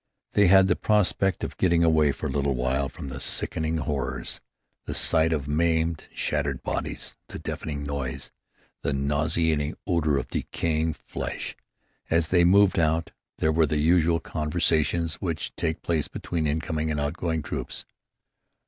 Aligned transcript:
They 0.33 0.47
had 0.47 0.65
the 0.65 0.75
prospect 0.75 1.43
of 1.43 1.57
getting 1.57 1.83
away 1.83 2.11
for 2.11 2.25
a 2.25 2.29
little 2.31 2.55
while 2.55 2.89
from 2.89 3.09
the 3.09 3.19
sickening 3.19 3.77
horrors: 3.77 4.41
the 4.85 4.95
sight 4.95 5.31
of 5.31 5.47
maimed 5.47 6.05
and 6.09 6.17
shattered 6.17 6.63
bodies, 6.63 7.15
the 7.27 7.37
deafening 7.37 7.83
noise, 7.83 8.31
the 8.81 8.93
nauseating 8.93 9.75
odor 9.85 10.17
of 10.17 10.27
decaying 10.29 10.93
flesh. 10.95 11.55
As 12.09 12.29
they 12.29 12.43
moved 12.43 12.79
out 12.79 13.11
there 13.37 13.51
were 13.51 13.67
the 13.67 13.77
usual 13.77 14.19
conversations 14.19 15.21
which 15.21 15.55
take 15.55 15.83
place 15.83 16.07
between 16.07 16.47
incoming 16.47 16.89
and 16.89 16.99
outgoing 16.99 17.43
troops. 17.43 17.85